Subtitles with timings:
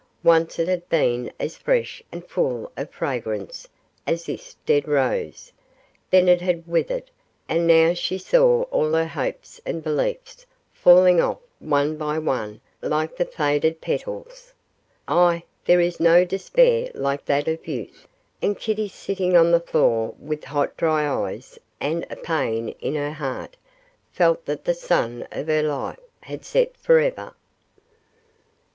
[0.23, 3.67] Once it had been as fresh and full of fragrance
[4.07, 5.51] as this dead rose;
[6.09, 7.11] then it had withered,
[7.47, 10.43] and now she saw all her hopes and beliefs
[10.73, 14.51] falling off one by one like the faded petals.
[15.07, 18.07] Ah, there is no despair like that of youth;
[18.41, 23.13] and Kitty, sitting on the floor with hot dry eyes and a pain in her
[23.13, 23.55] heart,
[24.11, 27.35] felt that the sun of her life had set for ever.